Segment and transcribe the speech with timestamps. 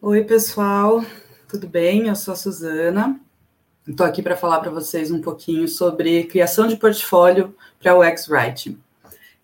[0.00, 1.04] Oi, pessoal,
[1.48, 2.06] tudo bem?
[2.06, 3.20] Eu sou a Suzana.
[3.84, 8.78] Estou aqui para falar para vocês um pouquinho sobre criação de portfólio para o X-Writing.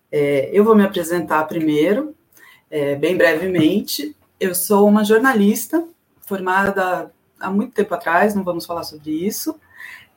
[0.09, 2.15] É, eu vou me apresentar primeiro,
[2.71, 4.15] é, bem brevemente.
[4.39, 5.85] Eu sou uma jornalista
[6.21, 9.59] formada há muito tempo atrás, não vamos falar sobre isso,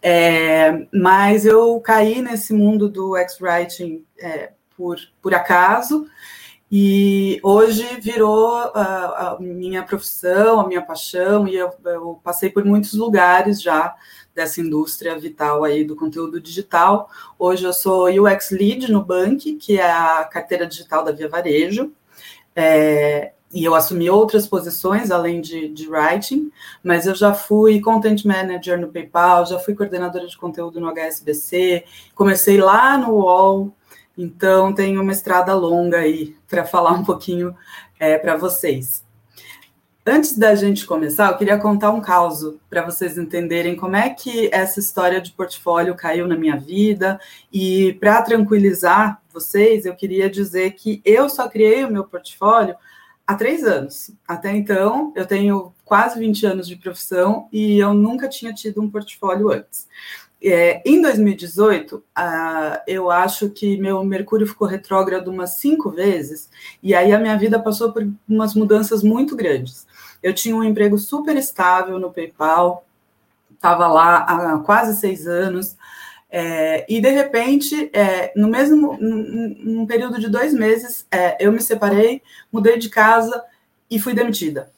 [0.01, 6.07] é, mas eu caí nesse mundo do X-Writing é, por, por acaso
[6.71, 12.65] e hoje virou a, a, minha profissão, a minha paixão, e eu, eu, passei por
[12.65, 13.95] muitos lugares já
[14.35, 17.09] dessa indústria vital aí do conteúdo digital.
[17.39, 21.91] Hoje eu sou UX Lead no Bank, que é a carteira digital da Via Varejo,
[22.55, 26.53] é, e eu assumi outras posições além de, de writing,
[26.85, 31.85] mas eu já fui content manager no PayPal, já fui coordenadora de conteúdo no HSBC,
[32.15, 33.73] comecei lá no UOL,
[34.19, 37.55] então, tem uma estrada longa aí para falar um pouquinho
[38.01, 39.07] é, para vocês.
[40.05, 44.49] Antes da gente começar, eu queria contar um caso para vocês entenderem como é que
[44.53, 47.21] essa história de portfólio caiu na minha vida.
[47.53, 52.75] E para tranquilizar vocês, eu queria dizer que eu só criei o meu portfólio
[53.27, 54.11] há três anos.
[54.27, 58.91] Até então, eu tenho quase 20 anos de profissão e eu nunca tinha tido um
[58.91, 59.87] portfólio antes.
[60.41, 62.03] É, em 2018, uh,
[62.87, 66.49] eu acho que meu Mercúrio ficou retrógrado umas cinco vezes,
[66.81, 69.87] e aí a minha vida passou por umas mudanças muito grandes.
[70.23, 72.87] Eu tinha um emprego super estável no PayPal,
[73.53, 75.77] estava lá há quase seis anos,
[76.31, 81.51] é, e de repente, é, no mesmo num, num, período de dois meses, é, eu
[81.51, 83.43] me separei, mudei de casa
[83.91, 84.71] e fui demitida.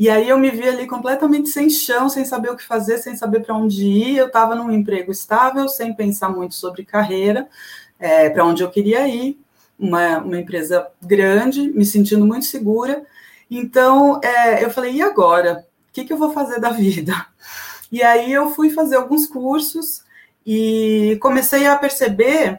[0.00, 3.14] E aí eu me vi ali completamente sem chão, sem saber o que fazer, sem
[3.14, 4.16] saber para onde ir.
[4.16, 7.46] Eu estava num emprego estável, sem pensar muito sobre carreira,
[7.98, 9.38] é, para onde eu queria ir,
[9.78, 13.04] uma, uma empresa grande, me sentindo muito segura.
[13.50, 15.66] Então é, eu falei, e agora?
[15.90, 17.12] O que, que eu vou fazer da vida?
[17.92, 20.02] E aí eu fui fazer alguns cursos
[20.46, 22.58] e comecei a perceber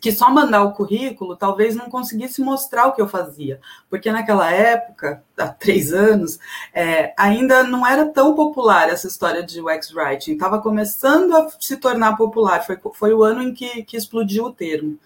[0.00, 4.50] que só mandar o currículo talvez não conseguisse mostrar o que eu fazia, porque naquela
[4.50, 6.38] época, há três anos,
[6.72, 11.76] é, ainda não era tão popular essa história de UX Writing, estava começando a se
[11.76, 14.98] tornar popular, foi, foi o ano em que, que explodiu o termo,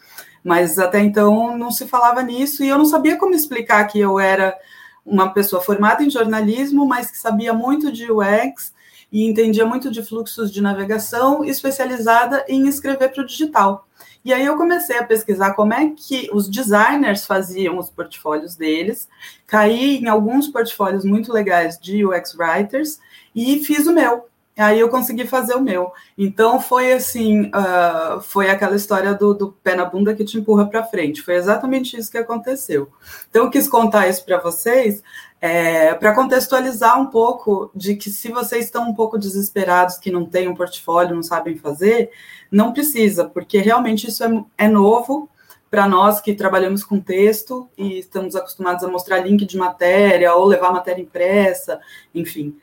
[0.43, 4.19] mas até então não se falava nisso e eu não sabia como explicar que eu
[4.19, 4.57] era
[5.05, 8.73] uma pessoa formada em jornalismo, mas que sabia muito de UX
[9.11, 13.87] e entendia muito de fluxos de navegação, especializada em escrever para o digital.
[14.29, 19.09] E aí eu comecei a pesquisar como é que os designers faziam os portfólios deles,
[19.47, 23.01] caí em alguns portfólios muito legais de UX writers
[23.35, 24.27] e fiz o meu.
[24.59, 25.93] Aí eu consegui fazer o meu.
[26.17, 30.67] Então foi assim, uh, foi aquela história do, do, pé na bunda que te empurra
[30.67, 31.23] para frente.
[31.23, 32.91] Foi exatamente isso que aconteceu.
[33.31, 35.01] Então eu quis contar isso para vocês,
[35.41, 40.27] é, para contextualizar um pouco de que se vocês estão um pouco desesperados, que não
[40.27, 42.11] têm um portfólio, não sabem fazer,
[42.51, 45.31] não precisa, porque realmente isso é, é novo
[45.71, 50.47] para nós que trabalhamos com texto e estamos acostumados a mostrar link de matéria ou
[50.47, 51.79] levar matéria impressa,
[52.13, 52.57] enfim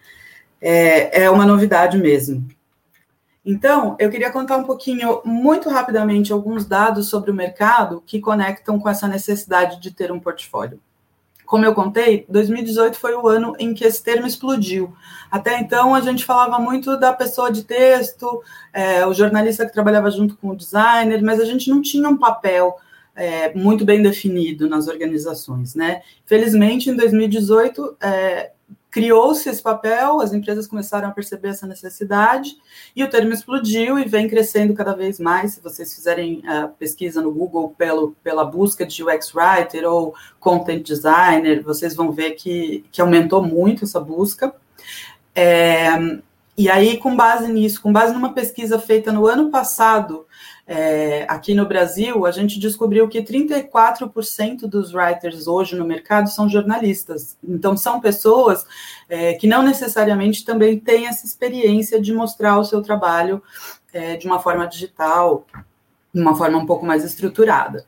[0.61, 2.47] é, é uma novidade mesmo.
[3.45, 8.79] Então, eu queria contar um pouquinho, muito rapidamente, alguns dados sobre o mercado que conectam
[8.79, 10.79] com essa necessidade de ter um portfólio.
[11.45, 14.91] Como eu contei, 2018 foi o ano em que esse termo explodiu.
[15.29, 18.41] Até então, a gente falava muito da pessoa de texto,
[18.73, 22.17] é, o jornalista que trabalhava junto com o designer, mas a gente não tinha um
[22.17, 22.75] papel
[23.15, 26.01] é, muito bem definido nas organizações, né?
[26.25, 28.51] Felizmente, em 2018, é,
[28.95, 32.55] criou-se esse papel, as empresas começaram a perceber essa necessidade
[32.95, 35.51] e o termo explodiu e vem crescendo cada vez mais.
[35.51, 40.81] Se vocês fizerem a pesquisa no Google pelo, pela busca de UX Writer ou Content
[40.81, 44.55] Designer, vocês vão ver que, que aumentou muito essa busca.
[45.35, 45.89] É,
[46.57, 50.25] e aí, com base nisso, com base numa pesquisa feita no ano passado,
[50.67, 56.49] é, aqui no Brasil, a gente descobriu que 34% dos writers hoje no mercado são
[56.49, 57.37] jornalistas.
[57.43, 58.65] Então, são pessoas
[59.07, 63.43] é, que não necessariamente também têm essa experiência de mostrar o seu trabalho
[63.93, 65.45] é, de uma forma digital,
[66.11, 67.85] de uma forma um pouco mais estruturada.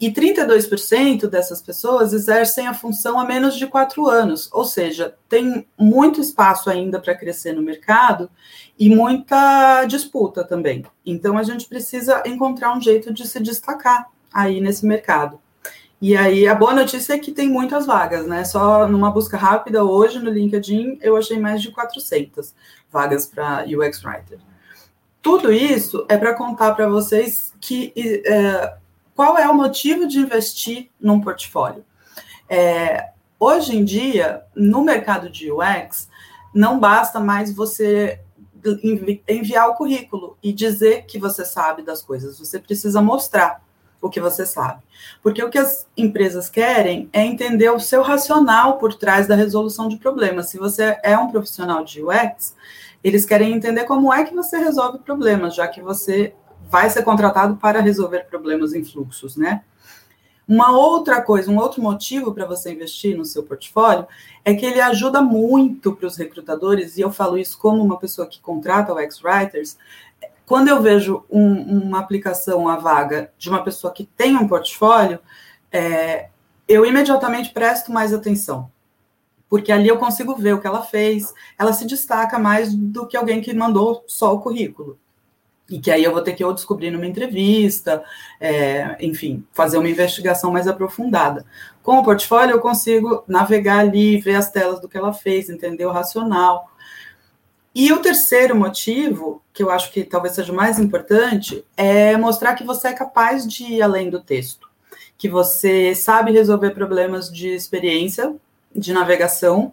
[0.00, 5.66] E 32% dessas pessoas exercem a função há menos de quatro anos, ou seja, tem
[5.78, 8.28] muito espaço ainda para crescer no mercado
[8.78, 10.84] e muita disputa também.
[11.06, 15.38] Então, a gente precisa encontrar um jeito de se destacar aí nesse mercado.
[16.00, 18.44] E aí, a boa notícia é que tem muitas vagas, né?
[18.44, 22.52] Só numa busca rápida hoje no LinkedIn, eu achei mais de 400
[22.90, 24.38] vagas para UX Writer.
[25.22, 28.74] Tudo isso é para contar para vocês que é,
[29.14, 31.84] qual é o motivo de investir num portfólio?
[32.48, 36.08] É, hoje em dia, no mercado de UX,
[36.54, 38.20] não basta mais você
[39.28, 43.62] enviar o currículo e dizer que você sabe das coisas, você precisa mostrar
[44.00, 44.82] o que você sabe.
[45.22, 49.88] Porque o que as empresas querem é entender o seu racional por trás da resolução
[49.88, 50.50] de problemas.
[50.50, 52.54] Se você é um profissional de UX,
[53.02, 56.34] eles querem entender como é que você resolve problemas, já que você
[56.70, 59.62] vai ser contratado para resolver problemas em fluxos, né?
[60.46, 64.06] Uma outra coisa, um outro motivo para você investir no seu portfólio
[64.44, 68.28] é que ele ajuda muito para os recrutadores, e eu falo isso como uma pessoa
[68.28, 69.78] que contrata o X-Writers.
[70.44, 75.18] Quando eu vejo um, uma aplicação à vaga de uma pessoa que tem um portfólio,
[75.72, 76.28] é,
[76.68, 78.70] eu imediatamente presto mais atenção,
[79.48, 83.16] porque ali eu consigo ver o que ela fez, ela se destaca mais do que
[83.16, 84.98] alguém que mandou só o currículo
[85.68, 88.04] e que aí eu vou ter que ou descobrir numa entrevista,
[88.40, 91.44] é, enfim, fazer uma investigação mais aprofundada.
[91.82, 95.86] Com o portfólio, eu consigo navegar ali, ver as telas do que ela fez, entender
[95.86, 96.70] o racional.
[97.74, 102.54] E o terceiro motivo, que eu acho que talvez seja o mais importante, é mostrar
[102.54, 104.68] que você é capaz de ir além do texto,
[105.16, 108.36] que você sabe resolver problemas de experiência,
[108.74, 109.72] de navegação,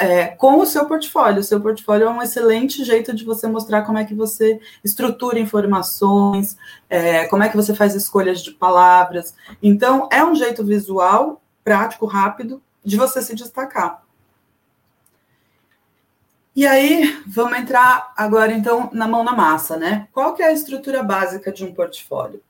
[0.00, 1.40] é, com o seu portfólio.
[1.40, 5.38] O seu portfólio é um excelente jeito de você mostrar como é que você estrutura
[5.38, 6.56] informações,
[6.88, 9.34] é, como é que você faz escolhas de palavras.
[9.62, 14.02] Então, é um jeito visual, prático, rápido, de você se destacar.
[16.56, 20.08] E aí, vamos entrar agora, então, na mão na massa, né?
[20.12, 22.42] Qual que é a estrutura básica de um portfólio?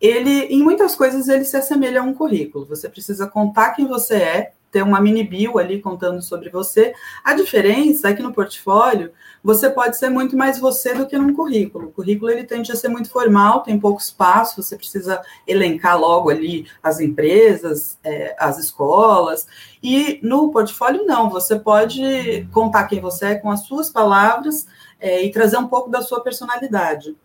[0.00, 2.66] Ele, em muitas coisas, ele se assemelha a um currículo.
[2.66, 6.92] Você precisa contar quem você é, ter uma mini bio ali contando sobre você.
[7.22, 9.12] A diferença é que no portfólio
[9.42, 11.86] você pode ser muito mais você do que num currículo.
[11.86, 16.28] O currículo ele tende a ser muito formal, tem pouco espaço, você precisa elencar logo
[16.28, 19.46] ali as empresas, é, as escolas.
[19.80, 24.66] E no portfólio não, você pode contar quem você é com as suas palavras
[24.98, 27.16] é, e trazer um pouco da sua personalidade.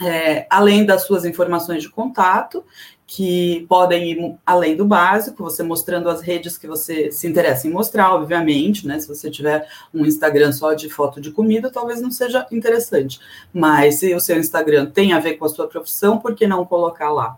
[0.00, 2.64] É, além das suas informações de contato
[3.06, 7.70] que podem ir além do básico, você mostrando as redes que você se interessa em
[7.70, 8.98] mostrar, obviamente, né?
[9.00, 13.20] Se você tiver um Instagram só de foto de comida, talvez não seja interessante.
[13.52, 16.64] Mas se o seu Instagram tem a ver com a sua profissão, por que não
[16.64, 17.36] colocar lá?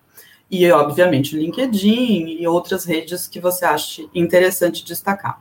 [0.50, 5.40] E, obviamente, o LinkedIn e outras redes que você ache interessante destacar.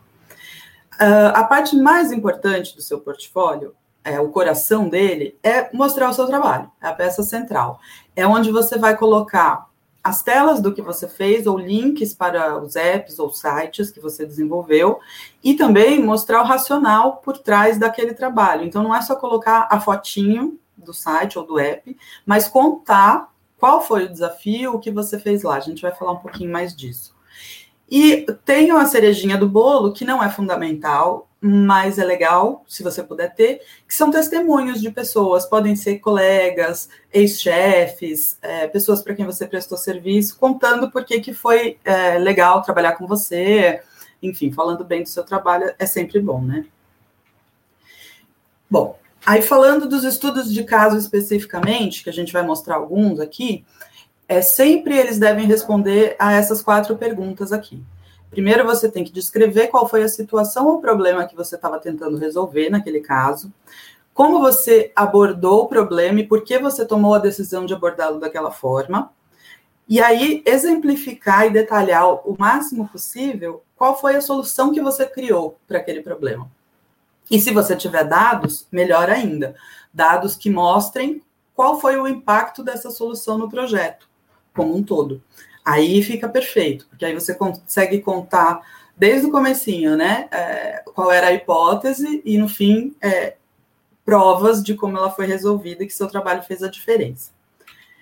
[0.94, 6.14] Uh, a parte mais importante do seu portfólio é, o coração dele é mostrar o
[6.14, 7.80] seu trabalho, é a peça central.
[8.16, 9.70] É onde você vai colocar
[10.04, 14.26] as telas do que você fez ou links para os apps ou sites que você
[14.26, 15.00] desenvolveu
[15.44, 18.66] e também mostrar o racional por trás daquele trabalho.
[18.66, 21.96] Então não é só colocar a fotinho do site ou do app,
[22.26, 25.56] mas contar qual foi o desafio, o que você fez lá.
[25.56, 27.16] A gente vai falar um pouquinho mais disso.
[27.90, 33.02] E tem uma cerejinha do bolo que não é fundamental, mas é legal, se você
[33.02, 39.26] puder ter, que são testemunhos de pessoas, podem ser colegas, ex-chefes, é, pessoas para quem
[39.26, 43.82] você prestou serviço, contando por que, que foi é, legal trabalhar com você,
[44.22, 46.64] enfim, falando bem do seu trabalho é sempre bom, né?
[48.70, 53.66] Bom, aí falando dos estudos de caso especificamente, que a gente vai mostrar alguns aqui,
[54.28, 57.84] é sempre eles devem responder a essas quatro perguntas aqui.
[58.32, 62.18] Primeiro, você tem que descrever qual foi a situação ou problema que você estava tentando
[62.18, 63.54] resolver naquele caso,
[64.14, 68.50] como você abordou o problema e por que você tomou a decisão de abordá-lo daquela
[68.50, 69.12] forma.
[69.88, 75.58] E aí, exemplificar e detalhar o máximo possível qual foi a solução que você criou
[75.68, 76.50] para aquele problema.
[77.30, 79.56] E se você tiver dados, melhor ainda,
[79.94, 81.22] dados que mostrem
[81.54, 84.10] qual foi o impacto dessa solução no projeto
[84.54, 85.22] como um todo.
[85.64, 88.62] Aí fica perfeito, porque aí você consegue contar
[88.98, 93.36] desde o comecinho, né, é, qual era a hipótese e, no fim, é,
[94.06, 97.32] provas de como ela foi resolvida e que seu trabalho fez a diferença.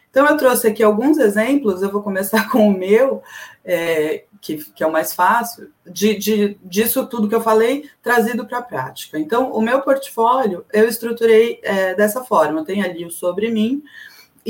[0.09, 3.21] Então, eu trouxe aqui alguns exemplos, eu vou começar com o meu,
[3.63, 8.45] é, que, que, é o mais fácil, de, de, disso tudo que eu falei, trazido
[8.45, 9.19] para a prática.
[9.19, 13.83] Então, o meu portfólio, eu estruturei é, dessa forma, tem ali o sobre mim,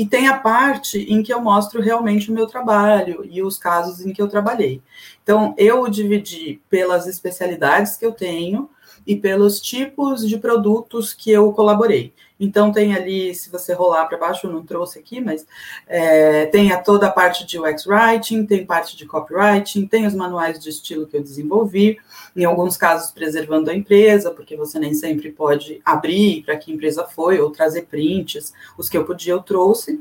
[0.00, 4.00] e tem a parte em que eu mostro realmente o meu trabalho e os casos
[4.00, 4.80] em que eu trabalhei.
[5.22, 8.70] Então, eu dividi pelas especialidades que eu tenho
[9.06, 12.14] e pelos tipos de produtos que eu colaborei.
[12.40, 15.46] Então, tem ali, se você rolar para baixo, eu não trouxe aqui, mas
[15.86, 20.14] é, tem a toda a parte de UX Writing, tem parte de copywriting, tem os
[20.14, 21.98] manuais de estilo que eu desenvolvi,
[22.34, 27.04] em alguns casos preservando a empresa, porque você nem sempre pode abrir para que empresa
[27.04, 30.00] foi, ou trazer prints, os que eu podia eu trouxe.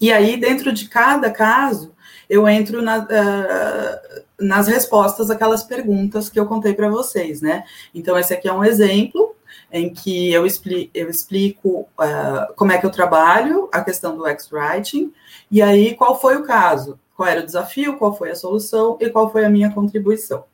[0.00, 1.92] E aí, dentro de cada caso,
[2.28, 7.64] eu entro na, uh, nas respostas aquelas perguntas que eu contei para vocês, né?
[7.94, 9.34] Então, esse aqui é um exemplo
[9.72, 14.26] em que eu explico, eu explico uh, como é que eu trabalho, a questão do
[14.26, 15.12] X-Writing,
[15.50, 19.08] e aí qual foi o caso, qual era o desafio, qual foi a solução e
[19.10, 20.44] qual foi a minha contribuição.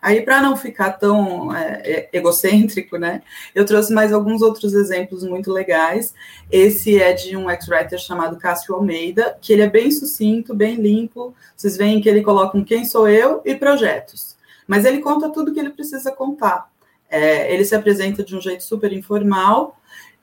[0.00, 3.22] Aí, para não ficar tão é, é, egocêntrico, né,
[3.54, 6.14] eu trouxe mais alguns outros exemplos muito legais.
[6.50, 11.34] Esse é de um ex-writer chamado Cássio Almeida, que ele é bem sucinto, bem limpo.
[11.56, 14.36] Vocês veem que ele coloca um quem sou eu e projetos.
[14.66, 16.70] Mas ele conta tudo que ele precisa contar.
[17.08, 19.76] É, ele se apresenta de um jeito super informal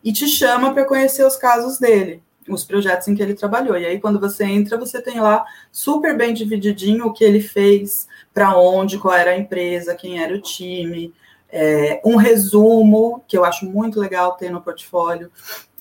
[0.04, 3.78] e te chama para conhecer os casos dele os projetos em que ele trabalhou.
[3.78, 8.08] E aí, quando você entra, você tem lá super bem divididinho o que ele fez,
[8.34, 11.14] para onde, qual era a empresa, quem era o time,
[11.50, 15.32] é, um resumo, que eu acho muito legal ter no portfólio,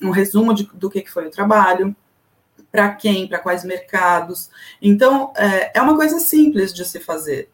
[0.01, 1.95] um resumo de, do que, que foi o trabalho,
[2.71, 4.49] para quem, para quais mercados.
[4.81, 7.49] Então, é, é uma coisa simples de se fazer,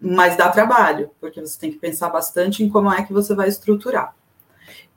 [0.00, 3.48] mas dá trabalho, porque você tem que pensar bastante em como é que você vai
[3.48, 4.14] estruturar.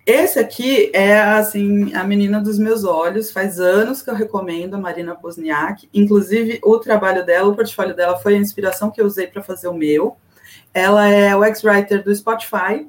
[0.06, 3.32] Esse aqui é, assim, a menina dos meus olhos.
[3.32, 5.88] Faz anos que eu recomendo a Marina Pozniak.
[5.94, 9.68] Inclusive, o trabalho dela, o portfólio dela foi a inspiração que eu usei para fazer
[9.68, 10.18] o meu.
[10.74, 12.88] Ela é o ex-writer do Spotify.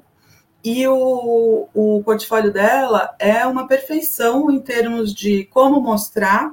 [0.63, 6.51] E o, o portfólio dela é uma perfeição em termos de como mostrar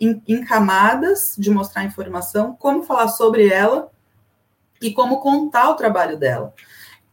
[0.00, 3.90] em, em camadas, de mostrar informação, como falar sobre ela
[4.80, 6.52] e como contar o trabalho dela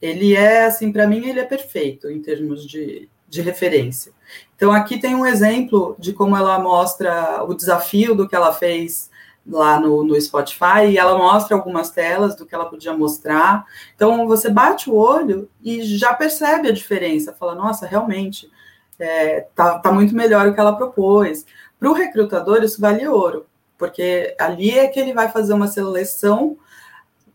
[0.02, 4.12] ele é, assim, para mim, ele é perfeito em termos de, de referência.
[4.56, 9.10] Então, aqui tem um exemplo de como ela mostra o desafio do que ela fez
[9.48, 13.66] lá no, no Spotify, e ela mostra algumas telas do que ela podia mostrar.
[13.96, 18.50] Então, você bate o olho e já percebe a diferença, fala, nossa, realmente,
[19.00, 21.46] é, tá, tá muito melhor o que ela propôs.
[21.80, 23.46] Para o recrutador, isso vale ouro,
[23.78, 26.58] porque ali é que ele vai fazer uma seleção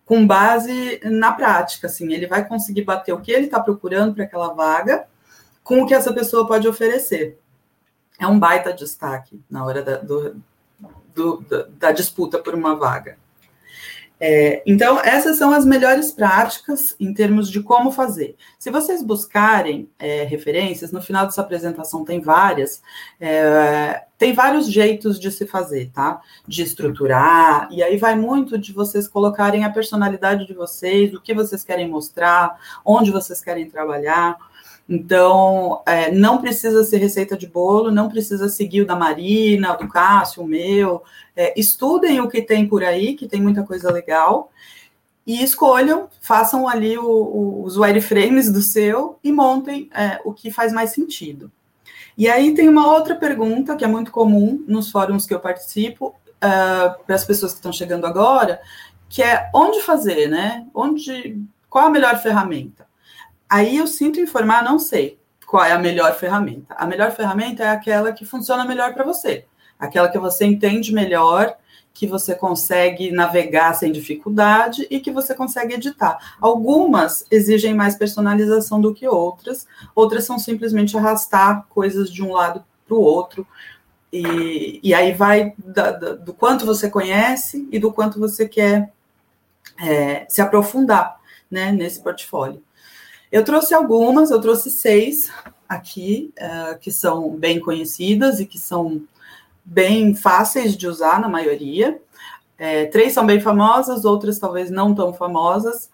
[0.05, 4.25] com base na prática, assim, ele vai conseguir bater o que ele está procurando para
[4.25, 5.07] aquela vaga
[5.63, 7.39] com o que essa pessoa pode oferecer.
[8.19, 10.37] É um baita destaque na hora da, do,
[11.15, 13.19] do, da disputa por uma vaga.
[14.21, 18.37] É, então, essas são as melhores práticas em termos de como fazer.
[18.59, 22.81] Se vocês buscarem é, referências, no final dessa apresentação tem várias,
[23.21, 26.21] é, tem vários jeitos de se fazer, tá?
[26.47, 31.35] De estruturar, e aí vai muito de vocês colocarem a personalidade de vocês, o que
[31.35, 34.39] vocês querem mostrar, onde vocês querem trabalhar.
[34.89, 39.89] Então, é, não precisa ser receita de bolo, não precisa seguir o da Marina, do
[39.89, 41.03] Cássio, o meu.
[41.35, 44.51] É, estudem o que tem por aí, que tem muita coisa legal,
[45.27, 50.51] e escolham, façam ali o, o, os wireframes do seu e montem é, o que
[50.51, 51.51] faz mais sentido.
[52.17, 56.15] E aí tem uma outra pergunta que é muito comum nos fóruns que eu participo,
[56.45, 58.61] uh, para as pessoas que estão chegando agora,
[59.09, 60.67] que é onde fazer, né?
[60.75, 62.87] Onde, qual a melhor ferramenta?
[63.55, 66.75] Aí eu sinto informar, não sei qual é a melhor ferramenta.
[66.75, 69.45] A melhor ferramenta é aquela que funciona melhor para você,
[69.79, 71.55] aquela que você entende melhor,
[71.93, 76.37] que você consegue navegar sem dificuldade e que você consegue editar.
[76.41, 82.65] Algumas exigem mais personalização do que outras, outras são simplesmente arrastar coisas de um lado
[82.85, 83.47] para o outro.
[84.13, 88.93] E, e aí vai da, da, do quanto você conhece e do quanto você quer
[89.81, 92.61] é, se aprofundar né, nesse portfólio.
[93.35, 95.29] Eu trouxe algumas, eu trouxe seis
[95.69, 99.03] aqui, uh, que são bem conhecidas e que são
[99.65, 102.01] bem fáceis de usar na maioria.
[102.57, 105.91] É, três são bem famosas, outras talvez não tão famosas,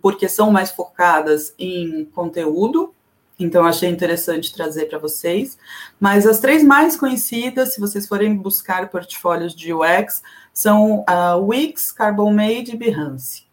[0.00, 2.94] porque são mais focadas em conteúdo,
[3.38, 5.58] então achei interessante trazer para vocês.
[6.00, 11.92] Mas as três mais conhecidas, se vocês forem buscar portfólios de UX, são a Wix,
[11.92, 13.44] Carbon-Made e Behance.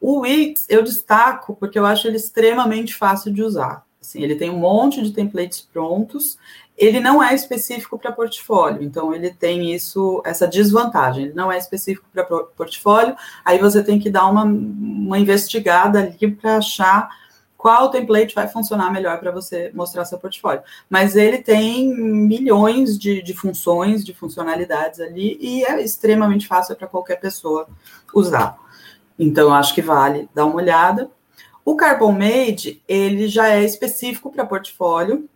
[0.00, 3.84] O Wix eu destaco porque eu acho ele extremamente fácil de usar.
[4.00, 6.38] Assim, ele tem um monte de templates prontos.
[6.76, 11.24] Ele não é específico para portfólio, então ele tem isso, essa desvantagem.
[11.26, 13.14] Ele não é específico para portfólio.
[13.44, 17.10] Aí você tem que dar uma, uma investigada ali para achar
[17.58, 20.62] qual template vai funcionar melhor para você mostrar seu portfólio.
[20.88, 26.88] Mas ele tem milhões de, de funções, de funcionalidades ali, e é extremamente fácil para
[26.88, 27.68] qualquer pessoa
[28.14, 28.56] usar.
[29.22, 31.10] Então, acho que vale dar uma olhada.
[31.62, 35.28] O Carbon Made, ele já é específico para portfólio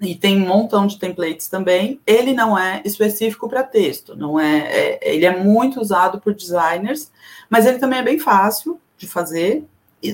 [0.00, 2.00] e tem um montão de templates também.
[2.04, 7.12] Ele não é específico para texto, não é, é, ele é muito usado por designers,
[7.48, 9.64] mas ele também é bem fácil de fazer,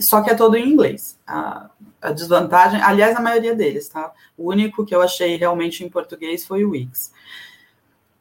[0.03, 1.19] só que é todo em inglês.
[1.27, 1.71] A,
[2.01, 4.13] a desvantagem, aliás, a maioria deles, tá?
[4.37, 7.11] O único que eu achei realmente em português foi o Wix.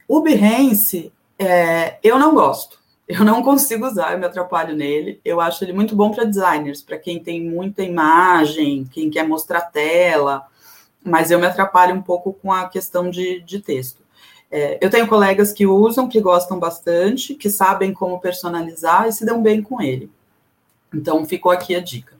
[0.08, 5.20] O Behance, é, eu não gosto Eu não consigo usar, eu me atrapalho nele.
[5.26, 9.62] Eu acho ele muito bom para designers, para quem tem muita imagem, quem quer mostrar
[9.62, 10.48] tela,
[11.04, 14.02] mas eu me atrapalho um pouco com a questão de, de texto.
[14.50, 19.26] É, eu tenho colegas que usam, que gostam bastante, que sabem como personalizar e se
[19.26, 20.12] dão bem com ele.
[20.94, 22.16] Então, ficou aqui a dica.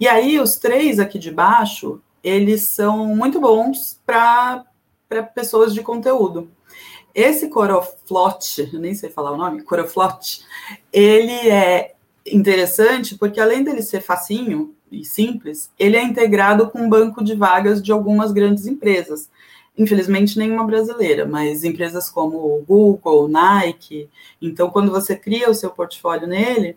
[0.00, 4.64] E aí, os três aqui de baixo, eles são muito bons para
[5.34, 6.50] pessoas de conteúdo.
[7.14, 10.44] Esse Coroflot, eu nem sei falar o nome, Coroflot,
[10.92, 11.94] ele é
[12.26, 17.34] interessante porque além dele ser facinho e simples, ele é integrado com um banco de
[17.34, 19.30] vagas de algumas grandes empresas.
[19.76, 24.08] Infelizmente, nenhuma brasileira, mas empresas como Google, Nike.
[24.42, 26.76] Então, quando você cria o seu portfólio nele,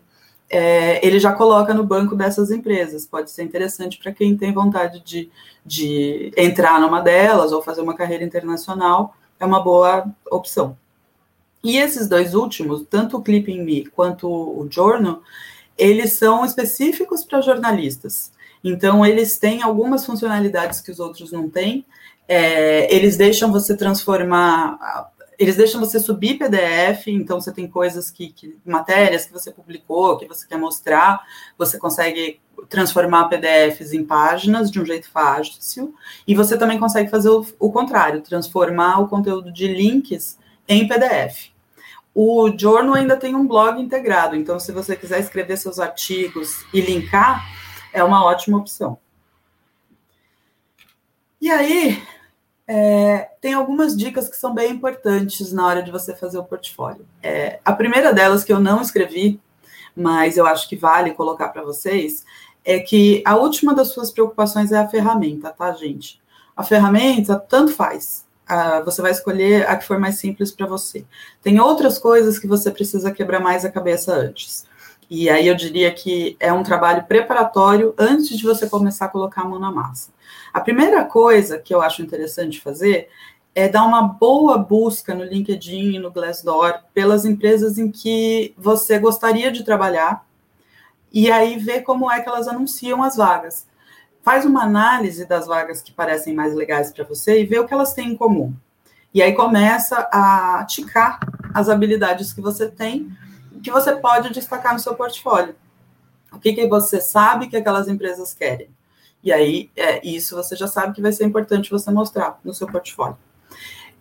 [0.52, 3.06] é, ele já coloca no banco dessas empresas.
[3.06, 5.30] Pode ser interessante para quem tem vontade de,
[5.64, 10.76] de entrar numa delas ou fazer uma carreira internacional, é uma boa opção.
[11.64, 15.22] E esses dois últimos, tanto o Clipping Me quanto o Journal,
[15.78, 18.30] eles são específicos para jornalistas.
[18.62, 21.84] Então, eles têm algumas funcionalidades que os outros não têm.
[22.28, 24.78] É, eles deixam você transformar,
[25.42, 30.16] eles deixam você subir PDF, então você tem coisas que, que, matérias que você publicou,
[30.16, 31.20] que você quer mostrar,
[31.58, 35.92] você consegue transformar PDFs em páginas de um jeito fácil,
[36.28, 41.50] e você também consegue fazer o, o contrário, transformar o conteúdo de links em PDF.
[42.14, 46.80] O Journal ainda tem um blog integrado, então se você quiser escrever seus artigos e
[46.80, 47.44] linkar,
[47.92, 48.96] é uma ótima opção.
[51.40, 52.00] E aí,
[52.74, 57.04] é, tem algumas dicas que são bem importantes na hora de você fazer o portfólio.
[57.22, 59.38] É, a primeira delas, que eu não escrevi,
[59.94, 62.24] mas eu acho que vale colocar para vocês,
[62.64, 66.18] é que a última das suas preocupações é a ferramenta, tá, gente?
[66.56, 68.24] A ferramenta, tanto faz
[68.84, 71.04] você vai escolher a que for mais simples para você.
[71.42, 74.66] Tem outras coisas que você precisa quebrar mais a cabeça antes.
[75.08, 79.42] E aí eu diria que é um trabalho preparatório antes de você começar a colocar
[79.42, 80.10] a mão na massa.
[80.52, 83.08] A primeira coisa que eu acho interessante fazer
[83.54, 88.98] é dar uma boa busca no LinkedIn e no Glassdoor pelas empresas em que você
[88.98, 90.26] gostaria de trabalhar
[91.12, 93.66] e aí ver como é que elas anunciam as vagas
[94.22, 97.74] faz uma análise das vagas que parecem mais legais para você e vê o que
[97.74, 98.54] elas têm em comum.
[99.12, 101.18] E aí começa a ticar
[101.52, 103.12] as habilidades que você tem,
[103.62, 105.54] que você pode destacar no seu portfólio.
[106.32, 108.70] O que, que você sabe que aquelas empresas querem.
[109.22, 112.66] E aí, é, isso você já sabe que vai ser importante você mostrar no seu
[112.66, 113.16] portfólio.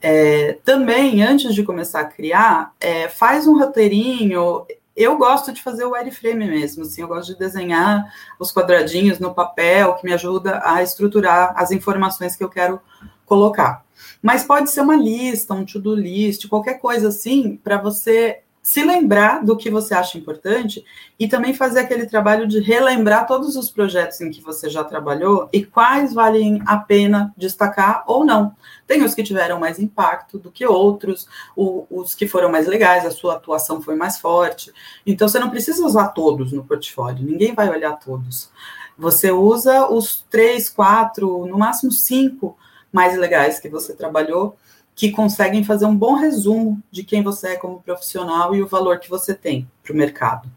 [0.01, 5.85] É, também, antes de começar a criar, é, faz um roteirinho eu gosto de fazer
[5.85, 10.61] o wireframe mesmo, assim, eu gosto de desenhar os quadradinhos no papel, que me ajuda
[10.65, 12.79] a estruturar as informações que eu quero
[13.25, 13.85] colocar.
[14.21, 19.43] Mas pode ser uma lista, um to-do list, qualquer coisa assim, para você se lembrar
[19.43, 20.85] do que você acha importante
[21.19, 25.49] e também fazer aquele trabalho de relembrar todos os projetos em que você já trabalhou
[25.51, 28.55] e quais valem a pena destacar ou não.
[28.85, 33.05] Tem os que tiveram mais impacto do que outros, o, os que foram mais legais,
[33.05, 34.71] a sua atuação foi mais forte.
[35.05, 38.51] Então você não precisa usar todos no portfólio, ninguém vai olhar todos.
[38.95, 42.55] Você usa os três, quatro, no máximo cinco
[42.93, 44.55] mais legais que você trabalhou
[45.01, 48.99] que conseguem fazer um bom resumo de quem você é como profissional e o valor
[48.99, 50.47] que você tem para o mercado.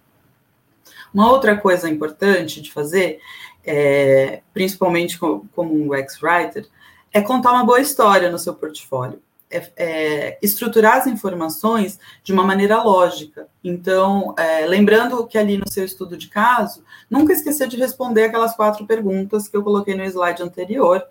[1.15, 3.21] Uma outra coisa importante de fazer,
[3.65, 6.69] é, principalmente como, um UX Writer,
[7.11, 9.19] é contar uma boa história no seu portfólio.
[9.51, 13.49] É, é, estruturar as informações de uma maneira lógica.
[13.63, 18.55] Então, é, lembrando que ali no seu estudo de caso, nunca esquecer de responder aquelas
[18.55, 21.03] quatro perguntas que eu coloquei no slide anterior,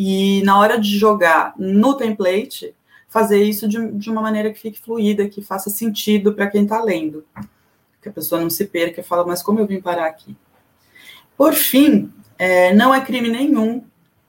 [0.00, 2.72] e na hora de jogar no template,
[3.08, 6.80] fazer isso de, de uma maneira que fique fluida, que faça sentido para quem está
[6.80, 7.26] lendo.
[8.00, 10.36] Que a pessoa não se perca e fala, mas como eu vim parar aqui?
[11.36, 13.84] Por fim, é, não é crime nenhum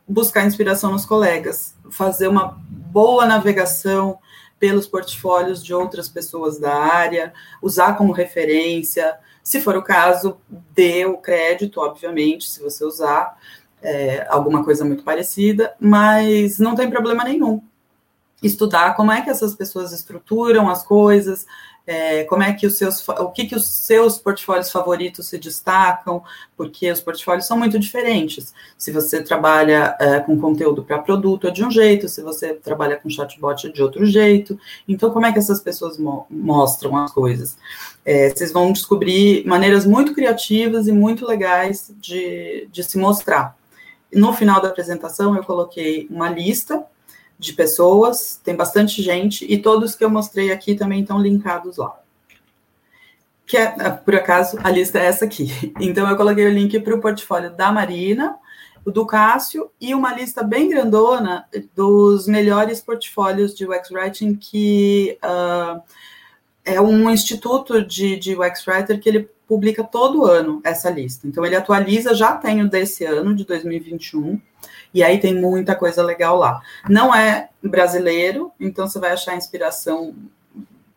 [0.08, 4.18] buscar inspiração nos colegas, fazer uma boa navegação
[4.60, 10.38] pelos portfólios de outras pessoas da área, usar como referência, se for o caso,
[10.74, 13.38] dê o crédito, obviamente, se você usar,
[13.82, 17.62] é, alguma coisa muito parecida, mas não tem problema nenhum
[18.42, 21.46] estudar como é que essas pessoas estruturam as coisas,
[21.86, 26.22] é, como é que os seus, o que, que os seus portfólios favoritos se destacam,
[26.56, 28.54] porque os portfólios são muito diferentes.
[28.78, 32.96] Se você trabalha é, com conteúdo para produto é de um jeito, se você trabalha
[32.96, 34.60] com chatbot é de outro jeito.
[34.88, 37.58] Então, como é que essas pessoas mo mostram as coisas?
[38.06, 43.59] É, vocês vão descobrir maneiras muito criativas e muito legais de, de se mostrar.
[44.14, 46.84] No final da apresentação, eu coloquei uma lista
[47.38, 51.98] de pessoas, tem bastante gente, e todos que eu mostrei aqui também estão linkados lá.
[53.46, 55.74] que é, por acaso, a lista é essa aqui.
[55.80, 58.38] Então, eu coloquei o link para o portfólio da Marina,
[58.86, 61.46] o do Cássio e uma lista bem grandona
[61.76, 65.82] dos melhores portfólios de UX Writing que uh,
[66.66, 71.28] é um instituto de, de UX Writer que ele publica todo ano essa lista.
[71.28, 74.40] Então ele atualiza, já tem o desse ano, de 2021,
[74.94, 76.62] e aí tem muita coisa legal lá.
[76.88, 80.14] Não é brasileiro, então você vai achar inspiração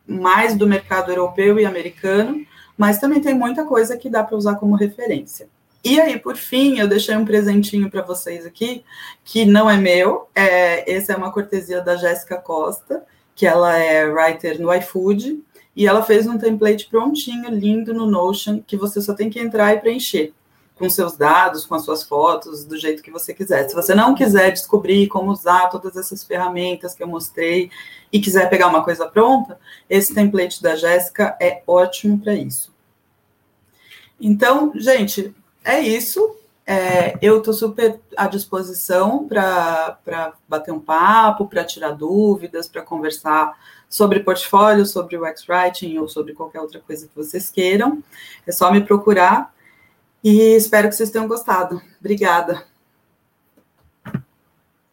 [0.06, 2.44] mais do mercado europeu e americano,
[2.76, 5.48] mas também tem muita coisa que dá para usar como referência.
[5.82, 8.84] E aí, por fim, eu deixei um presentinho para vocês aqui,
[9.24, 13.02] que não é meu, é, esse é uma cortesia da Jéssica Costa,
[13.34, 15.42] que ela é writer no iFood,
[15.74, 19.72] e ela fez um template prontinho, lindo no Notion, que você só tem que entrar
[19.72, 20.32] e preencher
[20.82, 23.68] com seus dados, com as suas fotos, do jeito que você quiser.
[23.68, 27.70] Se você não quiser descobrir como usar todas essas ferramentas que eu mostrei
[28.12, 29.58] e quiser pegar uma coisa pronta,
[29.88, 32.72] esse template da Jéssica é ótimo para isso.
[34.20, 36.36] Então, gente, é isso.
[36.64, 43.52] É, eu estou super à disposição para bater um papo, para tirar dúvidas, para conversar
[43.92, 48.02] sobre portfólio, sobre o X-Writing ou sobre qualquer outra coisa que vocês queiram.
[48.46, 49.54] É só me procurar
[50.24, 51.80] e espero que vocês tenham gostado.
[52.00, 52.71] Obrigada.